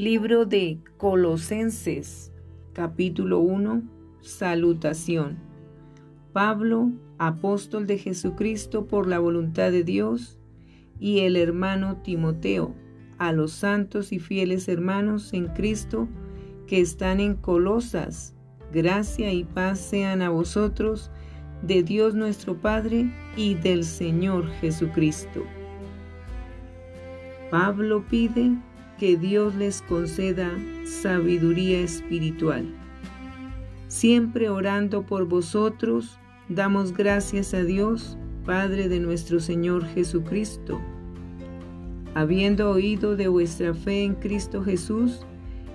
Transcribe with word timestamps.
Libro 0.00 0.46
de 0.46 0.78
Colosenses, 0.96 2.32
capítulo 2.72 3.40
1, 3.40 3.82
Salutación. 4.22 5.36
Pablo, 6.32 6.90
apóstol 7.18 7.86
de 7.86 7.98
Jesucristo 7.98 8.86
por 8.86 9.06
la 9.06 9.18
voluntad 9.18 9.70
de 9.70 9.84
Dios, 9.84 10.38
y 10.98 11.18
el 11.18 11.36
hermano 11.36 11.98
Timoteo, 11.98 12.74
a 13.18 13.32
los 13.32 13.52
santos 13.52 14.10
y 14.10 14.20
fieles 14.20 14.68
hermanos 14.68 15.34
en 15.34 15.48
Cristo 15.48 16.08
que 16.66 16.80
están 16.80 17.20
en 17.20 17.34
Colosas, 17.34 18.34
gracia 18.72 19.34
y 19.34 19.44
paz 19.44 19.80
sean 19.80 20.22
a 20.22 20.30
vosotros, 20.30 21.10
de 21.60 21.82
Dios 21.82 22.14
nuestro 22.14 22.56
Padre 22.56 23.12
y 23.36 23.52
del 23.52 23.84
Señor 23.84 24.48
Jesucristo. 24.62 25.44
Pablo 27.50 28.02
pide 28.08 28.56
que 29.00 29.16
Dios 29.16 29.54
les 29.54 29.80
conceda 29.80 30.50
sabiduría 30.84 31.80
espiritual. 31.80 32.66
Siempre 33.88 34.50
orando 34.50 35.06
por 35.06 35.24
vosotros, 35.24 36.18
damos 36.50 36.92
gracias 36.92 37.54
a 37.54 37.64
Dios, 37.64 38.18
Padre 38.44 38.90
de 38.90 39.00
nuestro 39.00 39.40
Señor 39.40 39.86
Jesucristo. 39.86 40.82
Habiendo 42.14 42.70
oído 42.70 43.16
de 43.16 43.28
vuestra 43.28 43.72
fe 43.72 44.04
en 44.04 44.16
Cristo 44.16 44.62
Jesús 44.62 45.24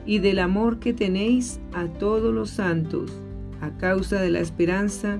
y 0.06 0.20
del 0.20 0.38
amor 0.38 0.78
que 0.78 0.94
tenéis 0.94 1.60
a 1.73 1.88
todos 1.88 2.32
los 2.32 2.52
santos, 2.52 3.12
a 3.60 3.76
causa 3.78 4.22
de 4.22 4.30
la 4.30 4.40
esperanza 4.40 5.20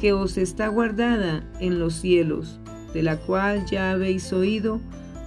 que 0.00 0.12
os 0.12 0.38
está 0.38 0.68
guardada 0.68 1.44
en 1.58 1.80
los 1.80 1.94
cielos, 1.94 2.60
de 2.94 3.02
la 3.02 3.16
cual 3.16 3.66
ya 3.66 3.90
habéis 3.90 4.32
oído, 4.32 4.80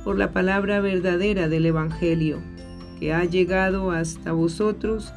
por 0.05 0.19
la 0.19 0.31
palabra 0.31 0.79
verdadera 0.81 1.49
del 1.49 1.65
Evangelio, 1.65 2.37
que 2.99 3.11
ha 3.11 3.25
llegado 3.25 3.89
hasta 3.89 4.31
vosotros, 4.33 5.11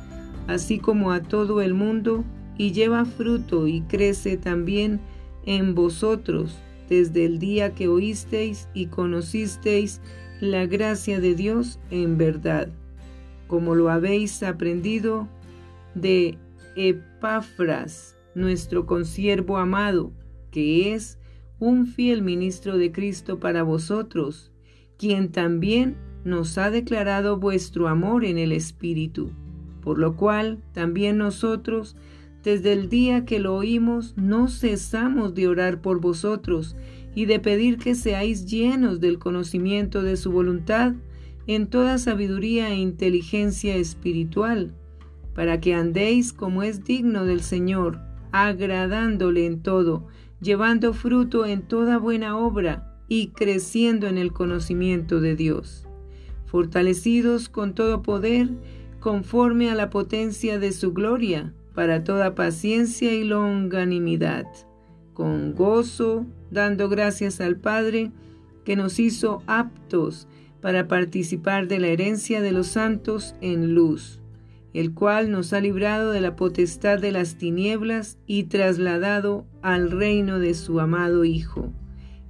así 0.46 0.78
como 0.78 1.12
a 1.12 1.22
todo 1.22 1.60
el 1.60 1.74
mundo, 1.74 2.24
y 2.56 2.72
lleva 2.72 3.04
fruto 3.04 3.68
y 3.68 3.82
crece 3.82 4.38
también 4.38 4.98
en 5.44 5.74
vosotros 5.74 6.58
desde 6.88 7.26
el 7.26 7.38
día 7.38 7.74
que 7.74 7.86
oísteis 7.86 8.68
y 8.72 8.86
conocisteis 8.86 10.00
la 10.40 10.64
gracia 10.66 11.20
de 11.20 11.34
Dios 11.34 11.78
en 11.90 12.16
verdad, 12.16 12.70
como 13.46 13.74
lo 13.74 13.90
habéis 13.90 14.42
aprendido 14.42 15.28
de 15.94 16.38
Epafras, 16.76 18.16
nuestro 18.34 18.86
consiervo 18.86 19.58
amado, 19.58 20.12
que 20.50 20.94
es 20.94 21.18
un 21.58 21.86
fiel 21.86 22.22
ministro 22.22 22.78
de 22.78 22.90
Cristo 22.90 23.38
para 23.38 23.62
vosotros, 23.64 24.50
quien 24.98 25.30
también 25.30 25.96
nos 26.24 26.58
ha 26.58 26.70
declarado 26.70 27.38
vuestro 27.38 27.88
amor 27.88 28.24
en 28.24 28.36
el 28.36 28.52
Espíritu, 28.52 29.30
por 29.80 29.98
lo 29.98 30.16
cual 30.16 30.58
también 30.72 31.16
nosotros, 31.18 31.96
desde 32.42 32.72
el 32.72 32.88
día 32.88 33.24
que 33.24 33.38
lo 33.38 33.54
oímos, 33.54 34.14
no 34.16 34.48
cesamos 34.48 35.34
de 35.34 35.48
orar 35.48 35.80
por 35.80 36.00
vosotros 36.00 36.76
y 37.14 37.24
de 37.24 37.40
pedir 37.40 37.78
que 37.78 37.94
seáis 37.94 38.46
llenos 38.46 39.00
del 39.00 39.18
conocimiento 39.18 40.02
de 40.02 40.16
su 40.16 40.30
voluntad 40.30 40.94
en 41.46 41.66
toda 41.68 41.98
sabiduría 41.98 42.68
e 42.70 42.76
inteligencia 42.76 43.76
espiritual, 43.76 44.74
para 45.34 45.60
que 45.60 45.74
andéis 45.74 46.32
como 46.32 46.62
es 46.62 46.84
digno 46.84 47.24
del 47.24 47.40
Señor, 47.40 48.00
agradándole 48.32 49.46
en 49.46 49.62
todo, 49.62 50.06
llevando 50.40 50.92
fruto 50.92 51.46
en 51.46 51.62
toda 51.62 51.98
buena 51.98 52.36
obra, 52.36 52.87
y 53.08 53.28
creciendo 53.28 54.06
en 54.06 54.18
el 54.18 54.32
conocimiento 54.32 55.20
de 55.20 55.34
Dios, 55.34 55.86
fortalecidos 56.44 57.48
con 57.48 57.74
todo 57.74 58.02
poder 58.02 58.50
conforme 59.00 59.70
a 59.70 59.74
la 59.74 59.90
potencia 59.90 60.58
de 60.58 60.72
su 60.72 60.92
gloria, 60.92 61.54
para 61.74 62.02
toda 62.02 62.34
paciencia 62.34 63.14
y 63.14 63.22
longanimidad, 63.22 64.46
con 65.14 65.54
gozo, 65.54 66.26
dando 66.50 66.88
gracias 66.88 67.40
al 67.40 67.56
Padre, 67.56 68.10
que 68.64 68.74
nos 68.74 68.98
hizo 68.98 69.42
aptos 69.46 70.26
para 70.60 70.88
participar 70.88 71.68
de 71.68 71.78
la 71.78 71.86
herencia 71.86 72.42
de 72.42 72.50
los 72.50 72.66
santos 72.66 73.36
en 73.40 73.74
luz, 73.74 74.20
el 74.74 74.92
cual 74.92 75.30
nos 75.30 75.52
ha 75.52 75.60
librado 75.60 76.10
de 76.10 76.20
la 76.20 76.34
potestad 76.34 76.98
de 76.98 77.12
las 77.12 77.38
tinieblas 77.38 78.18
y 78.26 78.44
trasladado 78.44 79.46
al 79.62 79.92
reino 79.92 80.40
de 80.40 80.54
su 80.54 80.80
amado 80.80 81.24
Hijo 81.24 81.72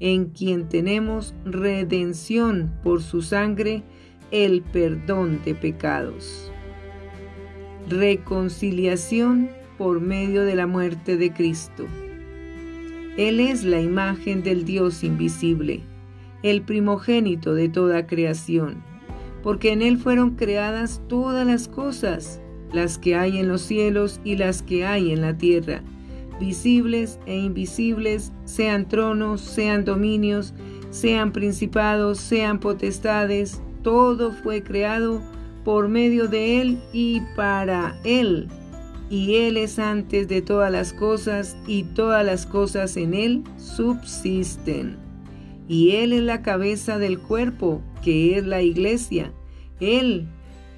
en 0.00 0.26
quien 0.26 0.69
tenemos 0.69 1.34
redención 1.44 2.72
por 2.82 3.03
su 3.03 3.22
sangre, 3.22 3.82
el 4.31 4.62
perdón 4.62 5.41
de 5.44 5.54
pecados. 5.54 6.53
Reconciliación 7.88 9.50
por 9.76 10.00
medio 10.00 10.44
de 10.44 10.54
la 10.54 10.66
muerte 10.66 11.16
de 11.16 11.32
Cristo. 11.32 11.86
Él 13.16 13.41
es 13.41 13.64
la 13.64 13.81
imagen 13.81 14.42
del 14.42 14.64
Dios 14.64 15.03
invisible, 15.03 15.81
el 16.42 16.62
primogénito 16.62 17.54
de 17.54 17.69
toda 17.69 18.06
creación, 18.06 18.84
porque 19.42 19.72
en 19.72 19.82
Él 19.82 19.97
fueron 19.97 20.36
creadas 20.36 21.00
todas 21.09 21.47
las 21.47 21.66
cosas, 21.66 22.41
las 22.72 22.98
que 22.98 23.16
hay 23.16 23.38
en 23.38 23.48
los 23.48 23.62
cielos 23.62 24.20
y 24.22 24.36
las 24.36 24.62
que 24.62 24.84
hay 24.84 25.10
en 25.10 25.22
la 25.22 25.36
tierra 25.36 25.82
visibles 26.38 27.19
e 27.26 27.37
invisibles, 27.37 28.32
sean 28.44 28.88
tronos, 28.88 29.41
sean 29.41 29.84
dominios, 29.84 30.54
sean 30.91 31.32
principados, 31.32 32.19
sean 32.19 32.60
potestades, 32.60 33.60
todo 33.82 34.32
fue 34.32 34.62
creado 34.62 35.22
por 35.65 35.88
medio 35.88 36.28
de 36.28 36.60
Él 36.60 36.81
y 36.93 37.21
para 37.37 37.98
Él. 38.04 38.48
Y 39.10 39.37
Él 39.37 39.56
es 39.56 39.78
antes 39.78 40.28
de 40.28 40.43
todas 40.43 40.71
las 40.71 40.93
cosas 40.93 41.56
y 41.66 41.84
todas 41.84 42.25
las 42.25 42.47
cosas 42.47 42.97
en 42.97 43.15
Él 43.15 43.44
subsisten. 43.56 44.97
Y 45.69 45.93
Él 45.97 46.12
es 46.12 46.22
la 46.22 46.43
cabeza 46.43 46.98
del 46.98 47.19
cuerpo, 47.19 47.82
que 48.03 48.38
es 48.38 48.47
la 48.47 48.62
iglesia. 48.62 49.32
Él, 49.81 50.28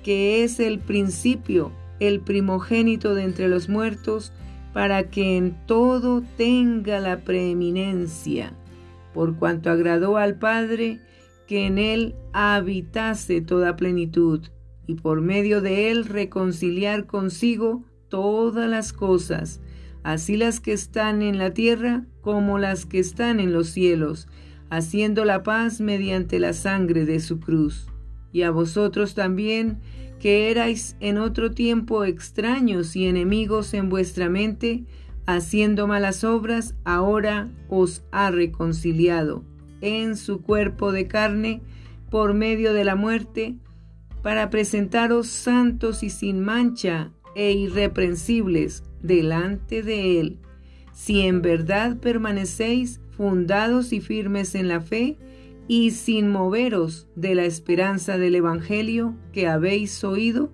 que 0.03 0.43
es 0.45 0.61
el 0.61 0.79
principio, 0.79 1.73
el 2.01 2.21
primogénito 2.21 3.15
de 3.15 3.25
entre 3.25 3.49
los 3.49 3.69
muertos, 3.69 4.33
para 4.73 5.11
que 5.11 5.37
en 5.37 5.57
todo 5.67 6.23
tenga 6.37 7.01
la 7.01 7.21
preeminencia, 7.21 8.53
por 9.13 9.37
cuanto 9.37 9.71
agradó 9.71 10.17
al 10.17 10.39
Padre 10.39 11.01
que 11.47 11.67
en 11.67 11.79
él 11.79 12.15
habitase 12.33 13.41
toda 13.41 13.77
plenitud, 13.77 14.49
y 14.87 14.95
por 14.95 15.21
medio 15.21 15.61
de 15.61 15.91
él 15.91 16.05
reconciliar 16.05 17.07
consigo 17.07 17.85
todas 18.09 18.69
las 18.69 18.93
cosas, 18.93 19.61
así 20.03 20.37
las 20.37 20.61
que 20.61 20.73
están 20.73 21.23
en 21.23 21.39
la 21.39 21.53
tierra 21.53 22.05
como 22.21 22.59
las 22.59 22.87
que 22.87 22.99
están 22.99 23.41
en 23.41 23.53
los 23.53 23.69
cielos, 23.69 24.29
haciendo 24.69 25.25
la 25.25 25.43
paz 25.43 25.81
mediante 25.81 26.39
la 26.39 26.53
sangre 26.53 27.05
de 27.05 27.21
su 27.21 27.41
cruz. 27.41 27.89
Y 28.33 28.43
a 28.43 28.51
vosotros 28.51 29.15
también, 29.15 29.81
que 30.21 30.51
erais 30.51 30.97
en 31.01 31.19
otro 31.19 31.51
tiempo 31.51 32.05
extraños 32.05 32.95
y 32.95 33.07
enemigos 33.07 33.75
en 33.75 33.89
vuestra 33.89 34.29
mente, 34.29 34.85
haciendo 35.27 35.87
malas 35.87 36.23
obras, 36.25 36.75
ahora 36.85 37.51
os 37.69 38.05
ha 38.13 38.31
reconciliado 38.31 39.45
en 39.81 40.17
su 40.17 40.43
cuerpo 40.43 40.93
de 40.93 41.09
carne 41.09 41.63
por 42.11 42.35
medio 42.35 42.75
de 42.75 42.85
la 42.85 42.97
muerte, 42.97 43.57
para 44.23 44.51
presentaros 44.51 45.29
santos 45.29 46.03
y 46.03 46.11
sin 46.11 46.41
mancha 46.41 47.11
e 47.35 47.53
irreprensibles 47.53 48.83
delante 49.03 49.83
de 49.83 50.21
Él, 50.21 50.39
si 50.93 51.23
en 51.23 51.41
verdad 51.41 51.97
permanecéis 51.97 53.01
fundados 53.17 53.95
y 53.95 54.01
firmes 54.01 54.55
en 54.55 54.69
la 54.69 54.83
fe, 54.83 55.17
y 55.71 55.93
sin 55.93 56.33
moveros 56.33 57.07
de 57.15 57.37
la 57.37 57.45
esperanza 57.45 58.19
del 58.19 58.35
Evangelio 58.35 59.15
que 59.33 59.47
habéis 59.47 60.03
oído, 60.03 60.51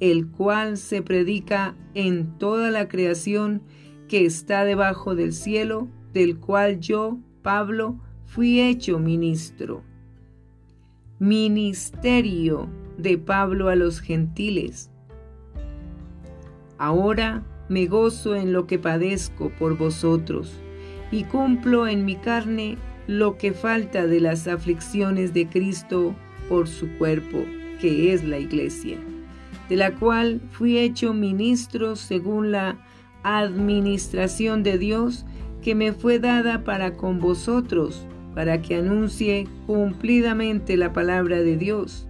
el 0.00 0.26
cual 0.26 0.76
se 0.76 1.02
predica 1.02 1.76
en 1.94 2.36
toda 2.36 2.72
la 2.72 2.88
creación 2.88 3.62
que 4.08 4.24
está 4.24 4.64
debajo 4.64 5.14
del 5.14 5.34
cielo, 5.34 5.86
del 6.12 6.38
cual 6.38 6.80
yo, 6.80 7.20
Pablo, 7.42 8.00
fui 8.24 8.60
hecho 8.60 8.98
ministro. 8.98 9.84
Ministerio 11.20 12.68
de 12.98 13.18
Pablo 13.18 13.68
a 13.68 13.76
los 13.76 14.00
gentiles. 14.00 14.90
Ahora 16.76 17.46
me 17.68 17.86
gozo 17.86 18.34
en 18.34 18.52
lo 18.52 18.66
que 18.66 18.80
padezco 18.80 19.50
por 19.60 19.78
vosotros 19.78 20.60
y 21.12 21.22
cumplo 21.22 21.86
en 21.86 22.04
mi 22.04 22.16
carne 22.16 22.78
lo 23.06 23.38
que 23.38 23.52
falta 23.52 24.06
de 24.06 24.20
las 24.20 24.48
aflicciones 24.48 25.32
de 25.32 25.46
Cristo 25.46 26.14
por 26.48 26.68
su 26.68 26.88
cuerpo, 26.98 27.44
que 27.80 28.12
es 28.12 28.24
la 28.24 28.38
iglesia, 28.38 28.98
de 29.68 29.76
la 29.76 29.92
cual 29.92 30.40
fui 30.50 30.78
hecho 30.78 31.12
ministro 31.12 31.96
según 31.96 32.50
la 32.50 32.78
administración 33.22 34.62
de 34.62 34.78
Dios 34.78 35.24
que 35.62 35.74
me 35.74 35.92
fue 35.92 36.18
dada 36.18 36.64
para 36.64 36.94
con 36.94 37.18
vosotros, 37.18 38.06
para 38.34 38.62
que 38.62 38.76
anuncie 38.76 39.48
cumplidamente 39.66 40.76
la 40.76 40.92
palabra 40.92 41.40
de 41.40 41.56
Dios, 41.56 42.06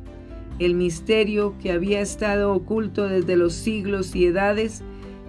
el 0.58 0.74
misterio 0.74 1.54
que 1.60 1.72
había 1.72 2.00
estado 2.00 2.52
oculto 2.52 3.08
desde 3.08 3.36
los 3.36 3.52
siglos 3.52 4.14
y 4.16 4.26
edades, 4.26 4.82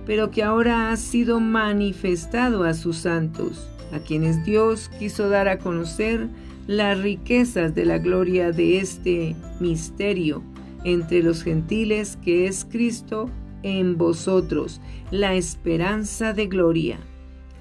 pero 0.06 0.32
que 0.32 0.44
ahora 0.44 0.92
ha 0.92 0.98
sido 0.98 1.40
manifestado 1.40 2.64
a 2.64 2.74
sus 2.74 2.98
santos, 2.98 3.70
a 3.92 4.00
quienes 4.00 4.44
Dios 4.46 4.90
quiso 5.00 5.30
dar 5.30 5.48
a 5.48 5.60
conocer 5.60 6.28
las 6.68 7.00
riquezas 7.00 7.74
de 7.74 7.86
la 7.86 7.98
gloria 7.98 8.52
de 8.52 8.80
este 8.80 9.36
misterio 9.60 10.44
entre 10.84 11.24
los 11.24 11.44
gentiles 11.44 12.18
que 12.24 12.48
es 12.48 12.66
Cristo 12.70 13.30
en 13.64 13.98
vosotros, 13.98 14.82
la 15.12 15.36
esperanza 15.36 16.34
de 16.34 16.48
gloria, 16.48 17.00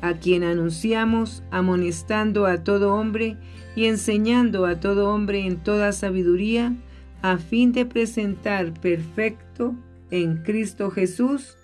a 0.01 0.15
quien 0.15 0.45
anunciamos 0.45 1.43
amonestando 1.51 2.47
a 2.47 2.63
todo 2.63 2.95
hombre 2.95 3.37
y 3.75 3.87
enseñando 3.87 4.67
a 4.67 4.81
todo 4.81 5.13
hombre 5.13 5.47
en 5.47 5.57
toda 5.57 5.93
sabiduría, 5.93 6.75
a 7.23 7.39
fin 7.39 7.73
de 7.73 7.87
presentar 7.87 8.73
perfecto 8.75 9.75
en 10.11 10.43
Cristo 10.43 10.91
Jesús 10.91 11.57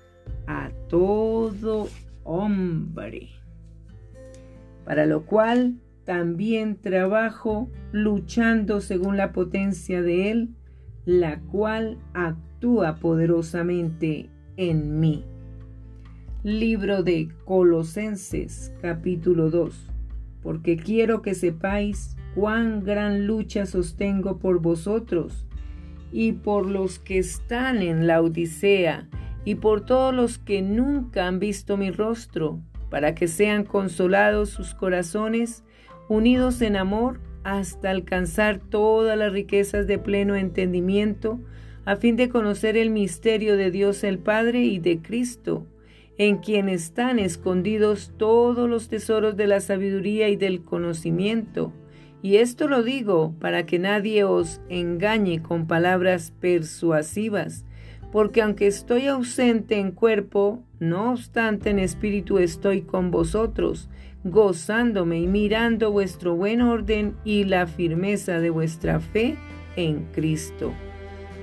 a 0.46 0.70
todo 0.88 1.88
hombre. 2.24 3.41
Para 4.84 5.06
lo 5.06 5.24
cual 5.26 5.76
también 6.04 6.76
trabajo 6.76 7.70
luchando 7.92 8.80
según 8.80 9.16
la 9.16 9.32
potencia 9.32 10.02
de 10.02 10.30
Él, 10.30 10.48
la 11.04 11.40
cual 11.40 11.98
actúa 12.14 12.96
poderosamente 12.96 14.30
en 14.56 15.00
mí. 15.00 15.24
Libro 16.42 17.02
de 17.02 17.28
Colosenses 17.44 18.72
capítulo 18.82 19.50
2. 19.50 19.90
Porque 20.42 20.76
quiero 20.76 21.22
que 21.22 21.34
sepáis 21.34 22.16
cuán 22.34 22.82
gran 22.82 23.26
lucha 23.26 23.66
sostengo 23.66 24.38
por 24.38 24.60
vosotros 24.60 25.46
y 26.10 26.32
por 26.32 26.66
los 26.66 26.98
que 26.98 27.18
están 27.18 27.80
en 27.80 28.06
la 28.06 28.20
Odisea 28.20 29.08
y 29.44 29.56
por 29.56 29.84
todos 29.84 30.14
los 30.14 30.38
que 30.38 30.62
nunca 30.62 31.26
han 31.26 31.38
visto 31.38 31.76
mi 31.76 31.90
rostro, 31.90 32.60
para 32.92 33.14
que 33.14 33.26
sean 33.26 33.64
consolados 33.64 34.50
sus 34.50 34.74
corazones, 34.74 35.64
unidos 36.10 36.60
en 36.60 36.76
amor, 36.76 37.20
hasta 37.42 37.88
alcanzar 37.88 38.58
todas 38.58 39.16
las 39.16 39.32
riquezas 39.32 39.86
de 39.86 39.98
pleno 39.98 40.36
entendimiento, 40.36 41.40
a 41.86 41.96
fin 41.96 42.16
de 42.16 42.28
conocer 42.28 42.76
el 42.76 42.90
misterio 42.90 43.56
de 43.56 43.70
Dios 43.70 44.04
el 44.04 44.18
Padre 44.18 44.64
y 44.64 44.78
de 44.78 45.00
Cristo, 45.00 45.66
en 46.18 46.36
quien 46.36 46.68
están 46.68 47.18
escondidos 47.18 48.12
todos 48.18 48.68
los 48.68 48.90
tesoros 48.90 49.38
de 49.38 49.46
la 49.46 49.60
sabiduría 49.60 50.28
y 50.28 50.36
del 50.36 50.62
conocimiento. 50.62 51.72
Y 52.20 52.36
esto 52.36 52.68
lo 52.68 52.82
digo 52.82 53.34
para 53.40 53.64
que 53.64 53.78
nadie 53.78 54.24
os 54.24 54.60
engañe 54.68 55.40
con 55.40 55.66
palabras 55.66 56.34
persuasivas, 56.40 57.64
porque 58.12 58.42
aunque 58.42 58.66
estoy 58.66 59.06
ausente 59.06 59.78
en 59.78 59.92
cuerpo, 59.92 60.62
no 60.82 61.12
obstante 61.12 61.70
en 61.70 61.78
espíritu 61.78 62.38
estoy 62.38 62.82
con 62.82 63.12
vosotros, 63.12 63.88
gozándome 64.24 65.20
y 65.20 65.28
mirando 65.28 65.92
vuestro 65.92 66.34
buen 66.34 66.60
orden 66.60 67.14
y 67.24 67.44
la 67.44 67.68
firmeza 67.68 68.40
de 68.40 68.50
vuestra 68.50 68.98
fe 68.98 69.36
en 69.76 70.06
Cristo. 70.12 70.72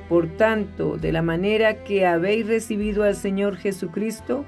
Por 0.10 0.28
tanto, 0.36 0.98
de 0.98 1.14
la 1.14 1.22
manera 1.22 1.86
que 1.86 2.06
habéis 2.06 2.48
recibido 2.48 3.04
al 3.04 3.16
Señor 3.16 3.56
Jesucristo, 3.56 4.44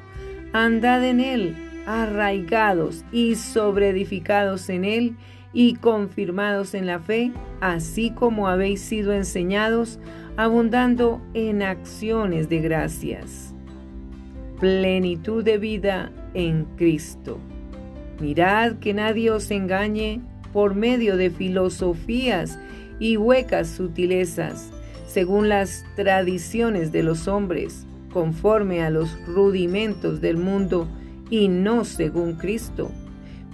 andad 0.52 1.06
en 1.06 1.22
Él, 1.22 1.56
arraigados 1.86 3.06
y 3.14 3.36
sobreedificados 3.36 4.68
en 4.68 4.84
Él 4.84 5.16
y 5.54 5.76
confirmados 5.76 6.74
en 6.74 6.86
la 6.86 7.00
fe, 7.00 7.32
así 7.62 8.12
como 8.12 8.50
habéis 8.50 8.82
sido 8.82 9.14
enseñados, 9.14 10.00
abundando 10.36 11.22
en 11.34 11.62
acciones 11.62 12.50
de 12.50 12.60
gracias. 12.60 13.50
Plenitud 14.62 15.44
de 15.44 15.58
vida 15.58 16.12
en 16.36 16.66
Cristo. 16.78 17.40
Mirad 18.19 18.74
que 18.74 18.94
nadie 18.94 19.31
os 19.31 19.50
engañe 19.50 20.22
por 20.54 20.75
medio 20.75 21.18
de 21.18 21.31
filosofías 21.31 22.60
y 23.00 23.18
huecas 23.18 23.69
sutilezas, 23.69 24.69
según 25.08 25.50
las 25.50 25.84
tradiciones 25.96 26.92
de 26.92 27.02
los 27.02 27.28
hombres, 27.28 27.88
conforme 28.13 28.84
a 28.84 28.92
los 28.92 29.18
rudimentos 29.25 30.22
del 30.22 30.38
mundo 30.38 30.88
y 31.31 31.48
no 31.48 31.84
según 31.84 32.34
Cristo, 32.34 32.92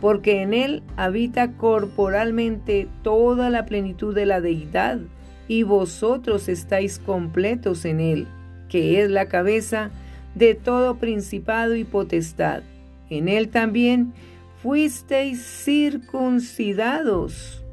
porque 0.01 0.41
en 0.41 0.53
Él 0.53 0.83
habita 0.97 1.53
corporalmente 1.53 2.89
toda 3.01 3.49
la 3.49 3.65
plenitud 3.65 4.13
de 4.13 4.25
la 4.25 4.41
deidad 4.41 4.99
y 5.47 5.63
vosotros 5.63 6.49
estáis 6.49 6.99
completos 6.99 7.85
en 7.85 8.01
Él, 8.01 8.27
que 8.67 9.01
es 9.01 9.09
la 9.09 9.29
cabeza 9.29 9.89
de 9.89 10.06
todo 10.55 10.97
principado 10.97 11.75
y 11.75 11.83
potestad. 11.83 12.63
En 13.09 13.27
Él 13.27 13.49
también 13.49 14.13
fuisteis 14.61 15.43
circuncidados 15.43 17.65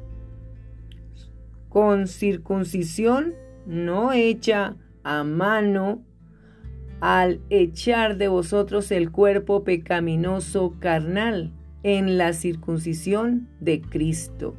con 1.69 2.07
circuncisión 2.07 3.33
no 3.65 4.11
hecha 4.13 4.75
a 5.03 5.23
mano 5.23 6.03
al 7.01 7.41
echar 7.49 8.17
de 8.17 8.27
vosotros 8.27 8.91
el 8.91 9.11
cuerpo 9.11 9.63
pecaminoso 9.63 10.75
carnal 10.79 11.51
en 11.83 12.17
la 12.17 12.33
circuncisión 12.33 13.47
de 13.59 13.81
Cristo 13.81 14.55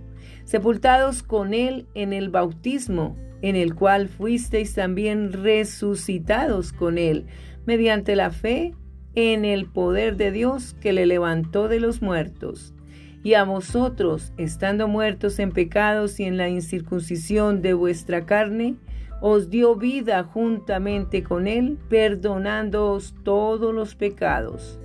sepultados 0.47 1.25
con 1.25 1.53
Él 1.53 1.87
en 1.95 2.13
el 2.13 2.31
bautismo, 2.31 3.17
en 3.43 3.57
el 3.57 3.75
cual 3.75 4.09
fuisteis 4.09 4.75
también 4.75 5.33
resucitados 5.33 6.73
con 6.73 6.99
Él, 6.99 7.27
mediante 7.67 8.17
la 8.17 8.31
fe 8.31 8.75
en 9.15 9.45
el 9.45 9.67
poder 9.67 10.17
de 10.17 10.31
Dios 10.31 10.75
que 10.81 10.93
le 10.93 11.07
levantó 11.07 11.69
de 11.69 11.81
los 11.81 12.03
muertos. 12.03 12.75
Y 13.23 13.35
a 13.35 13.45
vosotros, 13.45 14.33
estando 14.37 14.87
muertos 14.87 15.39
en 15.39 15.51
pecados 15.51 16.21
y 16.21 16.25
en 16.25 16.37
la 16.37 16.49
incircuncisión 16.49 17.61
de 17.61 17.75
vuestra 17.75 18.25
carne, 18.25 18.77
os 19.21 19.51
dio 19.51 19.75
vida 19.75 20.23
juntamente 20.23 21.23
con 21.23 21.49
Él, 21.49 21.79
perdonándoos 21.89 23.15
todos 23.25 23.75
los 23.75 23.95
pecados, 23.95 24.79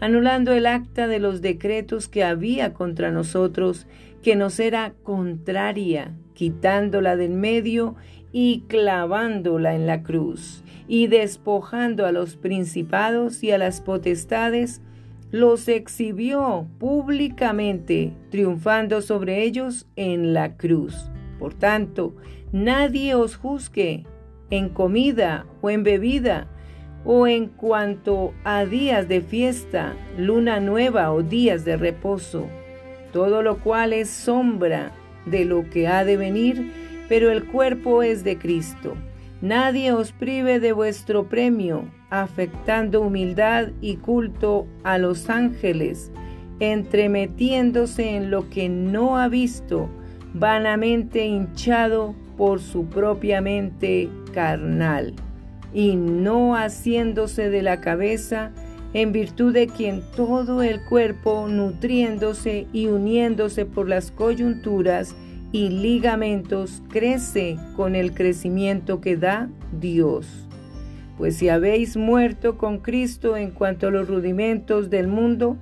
anulando 0.00 0.52
el 0.52 0.66
acta 0.66 1.08
de 1.08 1.18
los 1.18 1.40
decretos 1.40 2.06
que 2.06 2.22
había 2.22 2.74
contra 2.74 3.10
nosotros, 3.10 3.86
que 4.22 4.36
nos 4.36 4.60
era 4.60 4.92
contraria, 5.02 6.14
quitándola 6.38 7.16
del 7.16 7.32
medio 7.32 7.96
y 8.30 8.60
clavándola 8.68 9.74
en 9.74 9.88
la 9.88 10.04
cruz, 10.04 10.62
y 10.86 11.08
despojando 11.08 12.06
a 12.06 12.12
los 12.12 12.36
principados 12.36 13.42
y 13.42 13.50
a 13.50 13.58
las 13.58 13.80
potestades, 13.80 14.80
los 15.32 15.66
exhibió 15.66 16.68
públicamente, 16.78 18.12
triunfando 18.30 19.02
sobre 19.02 19.42
ellos 19.42 19.88
en 19.96 20.32
la 20.32 20.56
cruz. 20.56 21.10
Por 21.40 21.54
tanto, 21.54 22.14
nadie 22.52 23.16
os 23.16 23.34
juzgue 23.34 24.06
en 24.50 24.68
comida 24.68 25.44
o 25.60 25.70
en 25.70 25.82
bebida, 25.82 26.46
o 27.04 27.26
en 27.26 27.48
cuanto 27.48 28.32
a 28.44 28.64
días 28.64 29.08
de 29.08 29.22
fiesta, 29.22 29.96
luna 30.16 30.60
nueva 30.60 31.10
o 31.12 31.24
días 31.24 31.64
de 31.64 31.76
reposo 31.76 32.46
todo 33.12 33.42
lo 33.42 33.58
cual 33.58 33.92
es 33.92 34.10
sombra 34.10 34.92
de 35.26 35.44
lo 35.44 35.68
que 35.68 35.88
ha 35.88 36.04
de 36.04 36.16
venir, 36.16 36.72
pero 37.08 37.30
el 37.30 37.44
cuerpo 37.44 38.02
es 38.02 38.24
de 38.24 38.38
Cristo. 38.38 38.94
Nadie 39.40 39.92
os 39.92 40.12
prive 40.12 40.58
de 40.60 40.72
vuestro 40.72 41.28
premio, 41.28 41.84
afectando 42.10 43.02
humildad 43.02 43.68
y 43.80 43.96
culto 43.96 44.66
a 44.82 44.98
los 44.98 45.30
ángeles, 45.30 46.10
entremetiéndose 46.60 48.16
en 48.16 48.30
lo 48.30 48.50
que 48.50 48.68
no 48.68 49.18
ha 49.18 49.28
visto, 49.28 49.88
vanamente 50.34 51.24
hinchado 51.26 52.14
por 52.36 52.60
su 52.60 52.86
propia 52.86 53.40
mente 53.40 54.08
carnal, 54.32 55.14
y 55.72 55.96
no 55.96 56.56
haciéndose 56.56 57.48
de 57.50 57.62
la 57.62 57.80
cabeza, 57.80 58.50
en 58.94 59.12
virtud 59.12 59.52
de 59.52 59.66
quien 59.66 60.02
todo 60.16 60.62
el 60.62 60.82
cuerpo, 60.84 61.46
nutriéndose 61.48 62.66
y 62.72 62.86
uniéndose 62.86 63.66
por 63.66 63.88
las 63.88 64.10
coyunturas 64.10 65.14
y 65.52 65.68
ligamentos, 65.68 66.82
crece 66.88 67.58
con 67.76 67.94
el 67.94 68.14
crecimiento 68.14 69.00
que 69.00 69.16
da 69.16 69.50
Dios. 69.78 70.46
Pues 71.16 71.36
si 71.36 71.48
habéis 71.48 71.96
muerto 71.96 72.56
con 72.56 72.78
Cristo 72.78 73.36
en 73.36 73.50
cuanto 73.50 73.88
a 73.88 73.90
los 73.90 74.08
rudimentos 74.08 74.88
del 74.88 75.08
mundo, 75.08 75.56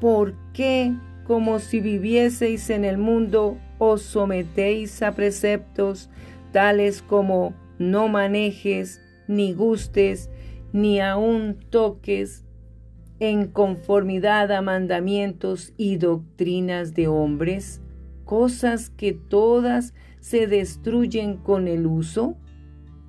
¿por 0.00 0.34
qué, 0.52 0.92
como 1.26 1.58
si 1.58 1.80
vivieseis 1.80 2.70
en 2.70 2.84
el 2.84 2.96
mundo, 2.96 3.58
os 3.78 4.02
sometéis 4.02 5.02
a 5.02 5.12
preceptos 5.12 6.10
tales 6.52 7.02
como 7.02 7.54
no 7.78 8.08
manejes, 8.08 9.00
ni 9.26 9.52
gustes, 9.52 10.30
ni 10.72 11.00
aun 11.00 11.56
toques, 11.70 12.44
en 13.20 13.48
conformidad 13.48 14.50
a 14.50 14.62
mandamientos 14.62 15.74
y 15.76 15.98
doctrinas 15.98 16.94
de 16.94 17.06
hombres, 17.06 17.82
cosas 18.24 18.90
que 18.90 19.12
todas 19.12 19.94
se 20.20 20.46
destruyen 20.46 21.36
con 21.36 21.68
el 21.68 21.86
uso? 21.86 22.36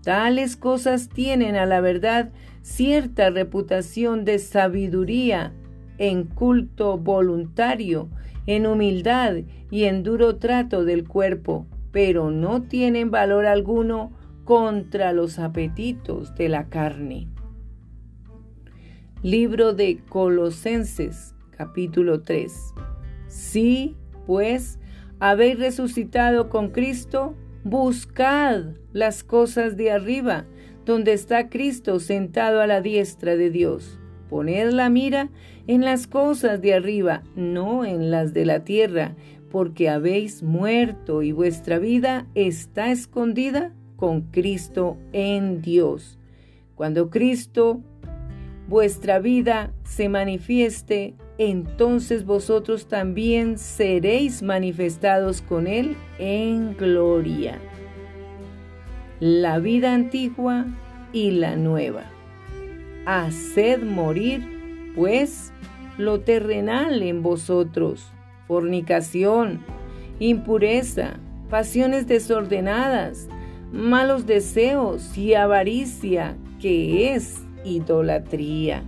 Tales 0.04 0.58
cosas 0.58 1.10
tienen 1.10 1.56
a 1.56 1.66
la 1.66 1.80
verdad 1.80 2.32
cierta 2.62 3.30
reputación 3.30 4.26
de 4.26 4.40
sabiduría 4.40 5.54
en 5.98 6.26
culto 6.26 6.98
voluntario, 6.98 8.10
en 8.48 8.66
humildad 8.66 9.36
y 9.70 9.86
en 9.86 10.04
duro 10.04 10.38
trato 10.38 10.84
del 10.84 11.08
cuerpo, 11.08 11.68
pero 11.92 12.32
no 12.32 12.64
tienen 12.64 13.12
valor 13.12 13.46
alguno 13.46 14.12
contra 14.44 15.14
los 15.14 15.40
apetitos 15.40 16.36
de 16.36 16.50
la 16.50 16.68
carne. 16.68 17.28
Libro 19.24 19.74
de 19.74 20.00
Colosenses, 20.10 21.36
capítulo 21.56 22.24
3. 22.24 22.74
Si, 23.28 23.96
pues, 24.26 24.80
habéis 25.20 25.60
resucitado 25.60 26.50
con 26.50 26.72
Cristo, 26.72 27.36
buscad 27.64 28.64
las 28.94 29.24
cosas 29.24 29.78
de 29.78 29.92
arriba, 29.92 30.48
donde 30.86 31.14
está 31.14 31.50
Cristo 31.50 32.00
sentado 32.00 32.62
a 32.62 32.66
la 32.66 32.82
diestra 32.82 33.36
de 33.36 33.52
Dios. 33.52 34.00
Poned 34.28 34.72
la 34.72 34.90
mira 34.90 35.30
en 35.68 35.82
las 35.82 36.08
cosas 36.08 36.60
de 36.60 36.74
arriba, 36.74 37.22
no 37.36 37.86
en 37.86 38.10
las 38.10 38.34
de 38.34 38.46
la 38.46 38.64
tierra, 38.64 39.16
porque 39.52 39.88
habéis 39.88 40.42
muerto 40.42 41.22
y 41.22 41.32
vuestra 41.32 41.78
vida 41.78 42.26
está 42.34 42.90
escondida 42.90 43.72
con 43.98 44.22
Cristo 44.32 44.98
en 45.14 45.62
Dios. 45.62 46.18
Cuando 46.74 47.12
Cristo, 47.12 47.84
vuestra 48.72 49.20
vida, 49.20 49.74
se 49.84 50.08
manifieste, 50.08 51.14
entonces 51.38 52.26
vosotros 52.26 52.88
también 52.88 53.58
seréis 53.58 54.42
manifestados 54.42 55.42
con 55.42 55.68
Él 55.68 55.98
en 56.18 56.78
gloria. 56.78 57.60
La 59.20 59.60
vida 59.60 59.94
antigua 59.94 60.66
y 61.12 61.32
la 61.32 61.58
nueva. 61.58 62.06
Haced 63.06 63.84
morir, 63.84 64.94
pues, 64.96 65.52
lo 65.98 66.22
terrenal 66.22 67.04
en 67.04 67.22
vosotros 67.22 68.14
fornicación, 68.48 69.62
impureza, 70.20 71.20
pasiones 71.50 72.08
desordenadas, 72.08 73.28
malos 73.72 74.26
deseos 74.26 75.18
y 75.18 75.36
avaricia, 75.36 76.36
que 76.60 77.14
es 77.14 77.40
idolatría, 77.64 78.84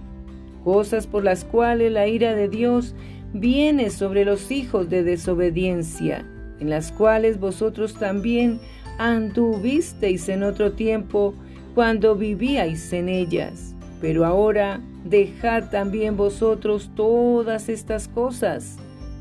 cosas 0.64 1.08
por 1.08 1.24
las 1.24 1.46
cuales 1.46 1.92
la 1.92 2.08
ira 2.08 2.34
de 2.34 2.50
Dios 2.50 2.96
viene 3.34 3.90
sobre 3.90 4.26
los 4.26 4.52
hijos 4.52 4.90
de 4.90 5.04
desobediencia, 5.04 6.26
en 6.60 6.70
las 6.70 6.92
cuales 6.92 7.40
vosotros 7.40 7.96
también 7.96 8.60
anduvisteis 8.98 10.30
en 10.30 10.44
otro 10.44 10.74
tiempo 10.74 11.34
cuando 11.76 12.16
vivíais 12.16 12.94
en 12.94 13.10
ellas. 13.10 13.76
Pero 14.00 14.26
ahora 14.26 14.82
dejad 15.06 15.70
también 15.70 16.18
vosotros 16.18 16.92
todas 16.96 17.70
estas 17.70 18.08
cosas 18.08 18.78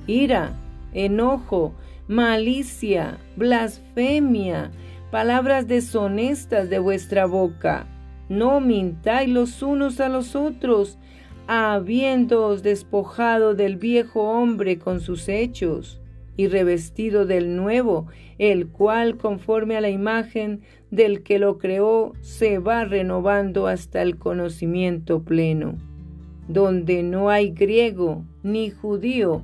ira, 0.07 0.53
enojo, 0.93 1.75
malicia, 2.09 3.19
blasfemia, 3.37 4.71
palabras 5.11 5.69
deshonestas 5.69 6.69
de 6.69 6.79
vuestra 6.79 7.27
boca. 7.27 7.87
No 8.33 8.63
mintáis 8.63 9.29
los 9.29 9.63
unos 9.63 10.01
a 10.01 10.09
los 10.09 10.35
otros, 10.37 10.99
habiéndoos 11.49 12.63
despojado 12.63 13.55
del 13.55 13.77
viejo 13.77 14.23
hombre 14.23 14.79
con 14.79 15.01
sus 15.01 15.29
hechos, 15.29 16.01
y 16.35 16.49
revestido 16.49 17.27
del 17.27 17.57
nuevo, 17.57 18.07
el 18.39 18.69
cual, 18.69 19.19
conforme 19.19 19.77
a 19.77 19.83
la 19.83 19.91
imagen 19.91 20.63
del 20.91 21.23
que 21.23 21.39
lo 21.39 21.59
creó, 21.59 22.15
se 22.23 22.59
va 22.59 22.87
renovando 22.87 23.67
hasta 23.67 24.01
el 24.01 24.17
conocimiento 24.17 25.23
pleno, 25.23 25.77
donde 26.49 27.03
no 27.03 27.29
hay 27.29 27.51
griego 27.51 28.25
ni 28.43 28.71
judío, 28.71 29.43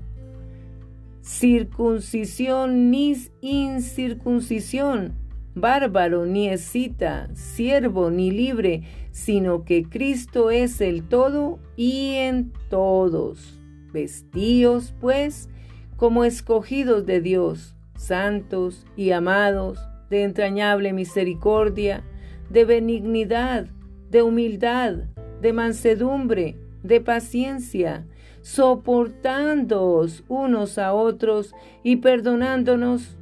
circuncisión 1.20 2.90
ni 2.90 3.14
incircuncisión, 3.42 5.12
bárbaro 5.60 6.26
ni 6.26 6.48
escita, 6.48 7.28
siervo 7.34 8.10
ni 8.10 8.30
libre, 8.30 8.82
sino 9.10 9.64
que 9.64 9.84
Cristo 9.84 10.50
es 10.50 10.80
el 10.80 11.02
todo 11.02 11.58
y 11.76 12.14
en 12.14 12.52
todos. 12.68 13.58
Vestíos, 13.92 14.94
pues, 15.00 15.48
como 15.96 16.24
escogidos 16.24 17.06
de 17.06 17.20
Dios, 17.20 17.74
santos 17.96 18.86
y 18.96 19.10
amados, 19.10 19.78
de 20.10 20.22
entrañable 20.22 20.92
misericordia, 20.92 22.04
de 22.50 22.64
benignidad, 22.64 23.66
de 24.10 24.22
humildad, 24.22 24.94
de 25.40 25.52
mansedumbre, 25.52 26.56
de 26.82 27.00
paciencia, 27.00 28.06
soportándoos 28.40 30.24
unos 30.28 30.78
a 30.78 30.94
otros 30.94 31.54
y 31.82 31.96
perdonándonos, 31.96 33.16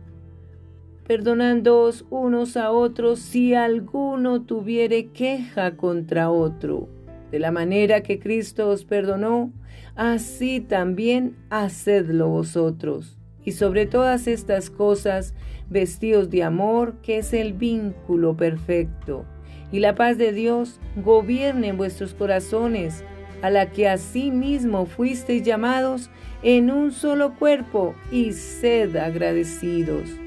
perdonándoos 1.06 2.04
unos 2.10 2.56
a 2.56 2.72
otros 2.72 3.20
si 3.20 3.54
alguno 3.54 4.42
tuviere 4.42 5.06
queja 5.08 5.76
contra 5.76 6.30
otro. 6.30 6.88
De 7.30 7.38
la 7.38 7.52
manera 7.52 8.02
que 8.02 8.18
Cristo 8.18 8.68
os 8.70 8.84
perdonó, 8.84 9.52
así 9.94 10.60
también 10.60 11.36
hacedlo 11.50 12.28
vosotros. 12.28 13.16
Y 13.44 13.52
sobre 13.52 13.86
todas 13.86 14.26
estas 14.26 14.70
cosas, 14.70 15.34
vestidos 15.70 16.30
de 16.30 16.42
amor, 16.42 16.96
que 17.02 17.18
es 17.18 17.32
el 17.32 17.52
vínculo 17.52 18.36
perfecto. 18.36 19.24
Y 19.70 19.78
la 19.78 19.94
paz 19.94 20.18
de 20.18 20.32
Dios 20.32 20.80
gobierne 20.96 21.68
en 21.68 21.76
vuestros 21.76 22.14
corazones 22.14 23.04
a 23.42 23.50
la 23.50 23.70
que 23.70 23.88
asimismo 23.88 24.86
fuisteis 24.86 25.42
llamados 25.42 26.10
en 26.42 26.70
un 26.70 26.90
solo 26.90 27.34
cuerpo, 27.34 27.94
y 28.10 28.32
sed 28.32 28.96
agradecidos. 28.96 30.25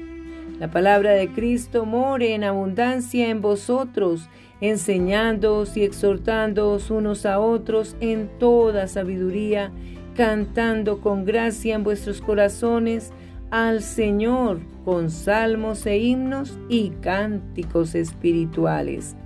La 0.60 0.70
palabra 0.70 1.12
de 1.12 1.30
Cristo 1.30 1.86
more 1.86 2.34
en 2.34 2.44
abundancia 2.44 3.30
en 3.30 3.40
vosotros, 3.40 4.28
enseñándoos 4.60 5.74
y 5.78 5.84
exhortándoos 5.84 6.90
unos 6.90 7.24
a 7.24 7.40
otros 7.40 7.96
en 8.00 8.28
toda 8.38 8.86
sabiduría, 8.86 9.72
cantando 10.14 11.00
con 11.00 11.24
gracia 11.24 11.74
en 11.74 11.82
vuestros 11.82 12.20
corazones 12.20 13.10
al 13.50 13.82
Señor 13.82 14.60
con 14.84 15.10
salmos 15.10 15.86
e 15.86 15.96
himnos 15.96 16.58
y 16.68 16.90
cánticos 17.00 17.94
espirituales. 17.94 19.16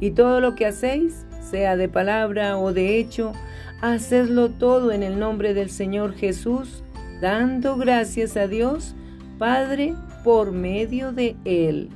Y 0.00 0.10
todo 0.10 0.40
lo 0.40 0.56
que 0.56 0.66
hacéis, 0.66 1.24
sea 1.40 1.76
de 1.76 1.88
palabra 1.88 2.58
o 2.58 2.72
de 2.72 2.98
hecho, 2.98 3.32
hacedlo 3.80 4.50
todo 4.50 4.90
en 4.90 5.04
el 5.04 5.20
nombre 5.20 5.54
del 5.54 5.70
Señor 5.70 6.14
Jesús, 6.14 6.82
dando 7.20 7.76
gracias 7.76 8.36
a 8.36 8.48
Dios, 8.48 8.96
Padre, 9.40 9.94
por 10.22 10.52
medio 10.52 11.12
de 11.12 11.34
Él. 11.46 11.88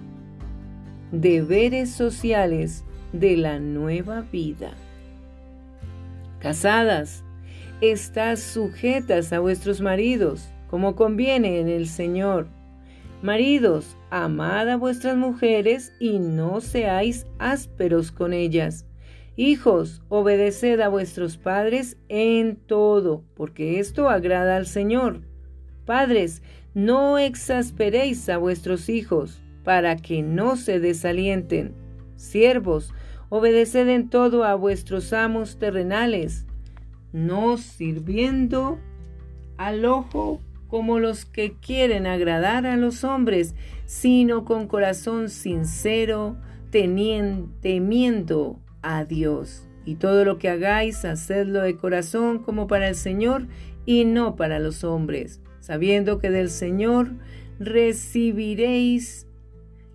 Deberes 1.13 1.91
sociales 1.91 2.87
de 3.13 3.37
la 3.37 3.59
nueva 3.59 4.23
vida. 4.23 4.73
Casadas, 6.39 7.23
estás 7.83 8.41
sujetas 8.41 9.31
a 9.35 9.41
vuestros 9.41 9.83
maridos, 9.83 10.49
como 10.71 10.97
conviene 10.97 11.61
en 11.61 11.69
el 11.69 11.87
Señor. 11.87 12.49
Maridos, 13.21 13.95
amad 14.09 14.71
a 14.71 14.79
vuestras 14.79 15.19
mujeres 15.19 15.93
y 16.01 16.21
no 16.21 16.63
seáis 16.63 17.27
ásperos 17.39 18.11
con 18.11 18.33
ellas 18.33 18.87
Hijos, 19.37 20.03
obedeced 20.09 20.81
a 20.81 20.89
vuestros 20.89 21.37
padres 21.37 21.99
en 22.09 22.57
todo, 22.57 23.23
porque 23.35 23.81
esto 23.81 24.09
agrada 24.09 24.57
al 24.57 24.65
Señor. 24.65 25.21
Padres, 25.85 26.41
no 26.75 27.19
exasperéis 27.19 28.29
a 28.29 28.39
vuestros 28.39 28.89
hijos, 28.89 29.41
para 29.65 29.97
que 29.97 30.23
no 30.23 30.57
se 30.57 30.79
desalienten. 30.79 31.73
Siervos, 32.17 32.93
obedeced 33.31 33.89
en 33.89 34.11
todo 34.11 34.45
a 34.45 34.55
vuestros 34.55 35.13
amos 35.13 35.59
terrenales, 35.59 36.47
no 37.13 37.57
sirviendo 37.57 38.79
al 39.57 39.85
ojo 39.85 40.41
como 40.69 40.99
los 40.99 41.25
que 41.25 41.55
quieren 41.55 42.07
agradar 42.07 42.67
a 42.67 42.77
los 42.77 43.05
hombres, 43.05 43.55
sino 43.87 44.45
con 44.45 44.67
corazón 44.67 45.29
sincero, 45.29 46.37
temiendo 46.71 48.59
a 48.83 49.05
Dios. 49.05 49.69
Y 49.85 49.97
todo 49.97 50.25
lo 50.25 50.39
que 50.39 50.49
hagáis, 50.49 51.05
hacedlo 51.05 51.61
de 51.63 51.77
corazón 51.77 52.41
como 52.41 52.67
para 52.67 52.89
el 52.89 52.97
Señor 52.97 53.47
y 53.87 54.05
no 54.05 54.35
para 54.35 54.59
los 54.59 54.83
hombres, 54.83 55.41
sabiendo 55.65 56.19
que 56.19 56.31
del 56.31 56.51
Señor 56.51 57.13
recibiréis 57.59 59.27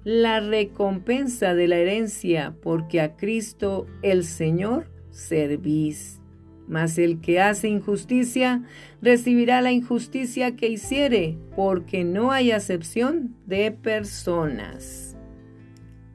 la 0.04 0.40
recompensa 0.40 1.54
de 1.54 1.68
la 1.68 1.78
herencia, 1.78 2.56
porque 2.64 3.00
a 3.02 3.16
Cristo 3.16 3.86
el 4.02 4.24
Señor 4.24 4.90
servís. 5.12 6.22
Mas 6.68 6.98
el 6.98 7.22
que 7.22 7.40
hace 7.40 7.68
injusticia 7.68 8.64
recibirá 9.00 9.62
la 9.62 9.72
injusticia 9.72 10.56
que 10.56 10.70
hiciere, 10.70 11.38
porque 11.56 12.04
no 12.04 12.32
hay 12.32 12.50
acepción 12.50 13.36
de 13.46 13.72
personas. 13.72 15.16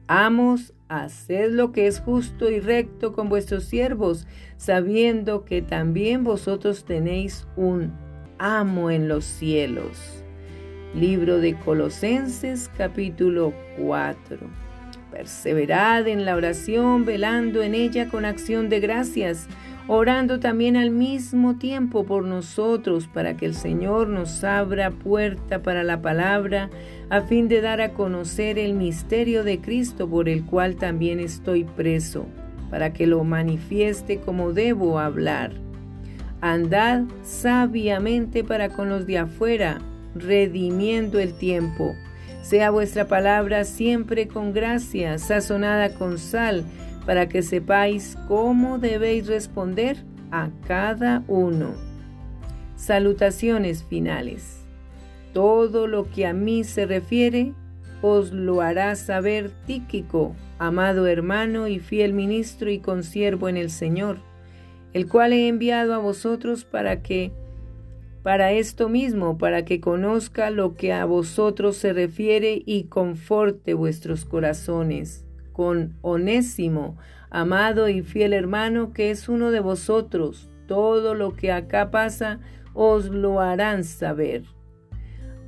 Amos 0.07 0.73
haced 0.89 1.53
lo 1.53 1.71
que 1.71 1.87
es 1.87 2.01
justo 2.01 2.51
y 2.51 2.59
recto 2.59 3.13
con 3.13 3.29
vuestros 3.29 3.63
siervos, 3.63 4.27
sabiendo 4.57 5.45
que 5.45 5.61
también 5.61 6.25
vosotros 6.25 6.83
tenéis 6.83 7.47
un 7.55 8.04
amo 8.37 8.91
en 8.91 9.07
los 9.07 9.25
cielos. 9.25 10.23
Libro 10.93 11.39
de 11.39 11.55
Colosenses 11.55 12.69
capítulo 12.77 13.53
4. 13.77 14.37
Perseverad 15.11 16.07
en 16.07 16.25
la 16.25 16.35
oración, 16.35 17.05
velando 17.05 17.63
en 17.63 17.75
ella 17.75 18.09
con 18.09 18.25
acción 18.25 18.69
de 18.69 18.79
gracias 18.79 19.47
orando 19.87 20.39
también 20.39 20.77
al 20.77 20.89
mismo 20.89 21.57
tiempo 21.57 22.05
por 22.05 22.23
nosotros 22.23 23.07
para 23.07 23.37
que 23.37 23.45
el 23.45 23.53
Señor 23.53 24.07
nos 24.07 24.43
abra 24.43 24.89
puerta 24.89 25.61
para 25.61 25.83
la 25.83 26.01
palabra 26.01 26.69
a 27.09 27.21
fin 27.21 27.47
de 27.47 27.61
dar 27.61 27.81
a 27.81 27.93
conocer 27.93 28.57
el 28.57 28.73
misterio 28.73 29.43
de 29.43 29.59
Cristo 29.61 30.09
por 30.09 30.27
el 30.27 30.43
cual 30.45 30.75
también 30.75 31.19
estoy 31.19 31.63
preso, 31.63 32.25
para 32.71 32.93
que 32.93 33.05
lo 33.05 33.23
manifieste 33.23 34.19
como 34.19 34.53
debo 34.53 34.99
hablar. 34.99 35.64
Andad 36.45 37.05
sabiamente 37.23 38.43
para 38.43 38.69
con 38.69 38.87
los 38.87 39.07
de 39.07 39.17
afuera, 39.17 39.81
redimiendo 40.13 41.17
el 41.17 41.33
tiempo. 41.33 41.95
Sea 42.43 42.69
vuestra 42.69 43.07
palabra 43.07 43.63
siempre 43.63 44.27
con 44.27 44.53
gracia, 44.53 45.17
sazonada 45.17 45.95
con 45.95 46.19
sal, 46.19 46.63
para 47.03 47.27
que 47.27 47.41
sepáis 47.41 48.15
cómo 48.27 48.77
debéis 48.77 49.25
responder 49.25 49.97
a 50.29 50.51
cada 50.67 51.23
uno. 51.27 51.73
Salutaciones 52.75 53.83
finales. 53.83 54.67
Todo 55.33 55.87
lo 55.87 56.11
que 56.11 56.27
a 56.27 56.33
mí 56.33 56.63
se 56.63 56.85
refiere, 56.85 57.53
os 58.03 58.31
lo 58.31 58.61
hará 58.61 58.95
saber 58.95 59.49
Tíquico, 59.65 60.35
amado 60.59 61.07
hermano 61.07 61.67
y 61.67 61.79
fiel 61.79 62.13
ministro 62.13 62.69
y 62.69 62.77
consiervo 62.77 63.49
en 63.49 63.57
el 63.57 63.71
Señor, 63.71 64.19
el 64.95 65.09
cual 65.09 65.33
he 65.33 65.49
enviado 65.49 65.93
a 65.93 65.97
vosotros 65.97 66.63
para 66.63 67.01
que, 67.01 67.33
para 68.23 68.53
esto 68.53 68.87
mismo, 68.87 69.37
para 69.37 69.65
que 69.65 69.81
conozca 69.81 70.49
lo 70.51 70.75
que 70.75 70.93
a 70.93 71.03
vosotros 71.03 71.75
se 71.75 71.91
refiere 71.91 72.63
y 72.65 72.85
conforte 72.85 73.73
vuestros 73.73 74.23
corazones 74.23 75.25
con 75.51 75.97
Onésimo, 76.01 76.95
amado 77.29 77.89
y 77.89 78.03
fiel 78.03 78.31
hermano, 78.31 78.93
que 78.93 79.11
es 79.11 79.27
uno 79.27 79.51
de 79.51 79.59
vosotros. 79.59 80.49
Todo 80.65 81.13
lo 81.13 81.33
que 81.35 81.51
acá 81.51 81.91
pasa 81.91 82.39
os 82.73 83.09
lo 83.09 83.41
harán 83.41 83.83
saber. 83.83 84.43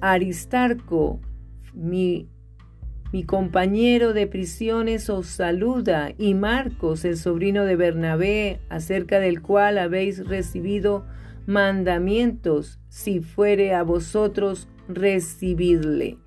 Aristarco, 0.02 1.22
mi, 1.74 2.28
mi 3.12 3.24
compañero 3.24 4.14
de 4.14 4.28
prisiones, 4.28 5.10
os 5.10 5.28
saluda, 5.28 6.12
y 6.18 6.34
Marcos, 6.34 7.06
el 7.06 7.18
sobrino 7.18 7.66
de 7.66 7.76
Bernabé, 7.76 8.60
acerca 8.70 9.20
del 9.20 9.42
cual 9.42 9.78
habéis 9.78 10.28
recibido 10.28 11.06
mandamientos, 11.46 12.80
si 12.90 13.22
fuere 13.22 13.74
a 13.74 13.84
vosotros, 13.84 14.68
recibidle 14.88 16.18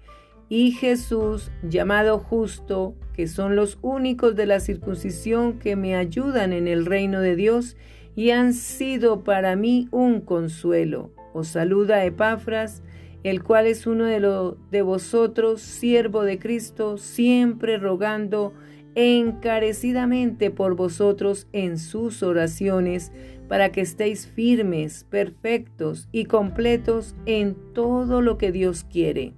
y 0.50 0.72
Jesús, 0.72 1.52
llamado 1.62 2.18
justo, 2.18 2.96
que 3.14 3.28
son 3.28 3.54
los 3.54 3.78
únicos 3.82 4.34
de 4.34 4.46
la 4.46 4.58
circuncisión 4.58 5.60
que 5.60 5.76
me 5.76 5.94
ayudan 5.94 6.52
en 6.52 6.66
el 6.66 6.86
reino 6.86 7.20
de 7.20 7.36
Dios 7.36 7.76
y 8.16 8.30
han 8.32 8.52
sido 8.52 9.22
para 9.22 9.54
mí 9.54 9.88
un 9.92 10.20
consuelo. 10.20 11.12
Os 11.32 11.46
saluda 11.46 12.04
Epafras, 12.04 12.82
el 13.22 13.42
cual 13.42 13.66
es 13.66 13.86
uno 13.86 14.04
de, 14.04 14.20
los 14.20 14.56
de 14.70 14.82
vosotros, 14.82 15.60
siervo 15.60 16.22
de 16.22 16.38
Cristo, 16.38 16.98
siempre 16.98 17.78
rogando 17.78 18.52
encarecidamente 18.94 20.50
por 20.50 20.74
vosotros 20.74 21.46
en 21.52 21.78
sus 21.78 22.22
oraciones, 22.22 23.12
para 23.48 23.72
que 23.72 23.80
estéis 23.80 24.26
firmes, 24.26 25.04
perfectos 25.10 26.08
y 26.12 26.26
completos 26.26 27.16
en 27.26 27.56
todo 27.74 28.22
lo 28.22 28.38
que 28.38 28.52
Dios 28.52 28.84
quiere 28.84 29.34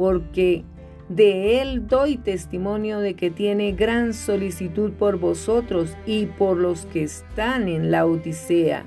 porque 0.00 0.64
de 1.10 1.60
él 1.60 1.86
doy 1.86 2.16
testimonio 2.16 3.00
de 3.00 3.12
que 3.12 3.30
tiene 3.30 3.72
gran 3.72 4.14
solicitud 4.14 4.92
por 4.92 5.18
vosotros 5.18 5.94
y 6.06 6.24
por 6.24 6.56
los 6.56 6.86
que 6.86 7.02
están 7.02 7.68
en 7.68 7.90
la 7.90 8.06
Odisea 8.06 8.86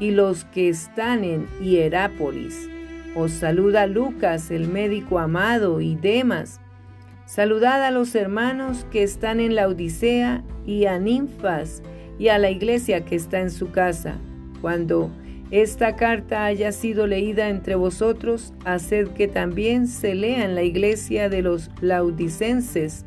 y 0.00 0.12
los 0.12 0.46
que 0.46 0.70
están 0.70 1.24
en 1.24 1.46
Hierápolis. 1.60 2.70
Os 3.18 3.32
saluda 3.32 3.86
Lucas, 3.86 4.50
el 4.50 4.68
médico 4.68 5.18
amado, 5.18 5.80
y 5.80 5.94
Demas. 5.94 6.60
Saludad 7.24 7.82
a 7.82 7.90
los 7.90 8.14
hermanos 8.14 8.86
que 8.92 9.02
están 9.02 9.40
en 9.40 9.54
la 9.54 9.68
Odisea 9.68 10.44
y 10.66 10.84
a 10.84 10.98
Ninfas 10.98 11.82
y 12.18 12.28
a 12.28 12.36
la 12.36 12.50
iglesia 12.50 13.06
que 13.06 13.16
está 13.16 13.40
en 13.40 13.50
su 13.50 13.70
casa. 13.70 14.18
Cuando 14.60 15.10
esta 15.50 15.96
carta 15.96 16.44
haya 16.44 16.72
sido 16.72 17.06
leída 17.06 17.48
entre 17.48 17.74
vosotros, 17.74 18.52
haced 18.66 19.08
que 19.08 19.28
también 19.28 19.86
se 19.86 20.14
lea 20.14 20.44
en 20.44 20.54
la 20.54 20.62
iglesia 20.62 21.30
de 21.30 21.40
los 21.40 21.70
laudicenses 21.80 23.06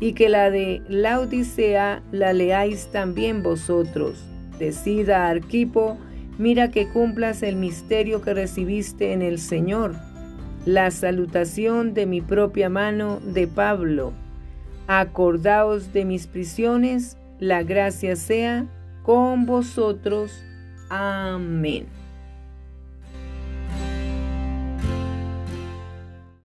y 0.00 0.14
que 0.14 0.30
la 0.30 0.50
de 0.50 0.80
Laodicea 0.88 2.02
la 2.12 2.32
leáis 2.32 2.86
también 2.90 3.42
vosotros. 3.42 4.24
Decida 4.58 5.28
Arquipo, 5.28 5.98
mira 6.40 6.70
que 6.70 6.88
cumplas 6.88 7.42
el 7.42 7.56
misterio 7.56 8.22
que 8.22 8.32
recibiste 8.32 9.12
en 9.12 9.20
el 9.20 9.38
Señor. 9.38 9.94
La 10.64 10.90
salutación 10.90 11.92
de 11.92 12.06
mi 12.06 12.22
propia 12.22 12.70
mano 12.70 13.20
de 13.20 13.46
Pablo. 13.46 14.14
Acordaos 14.86 15.92
de 15.92 16.06
mis 16.06 16.26
prisiones, 16.26 17.18
la 17.38 17.62
gracia 17.62 18.16
sea 18.16 18.66
con 19.02 19.44
vosotros. 19.44 20.42
Amén. 20.88 21.99